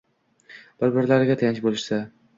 bir-birlariga 0.83 1.39
tayanch 1.43 1.63
bo‘lishsa 1.69 2.05